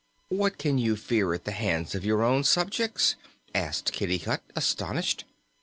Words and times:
"What 0.29 0.57
can 0.57 0.79
you 0.79 0.95
fear 0.95 1.31
at 1.31 1.45
the 1.45 1.51
hands 1.51 1.93
of 1.93 2.03
your 2.03 2.23
own 2.23 2.43
subjects?" 2.43 3.15
asked 3.53 3.93
Kitticut, 3.93 4.41
astonished. 4.55 5.25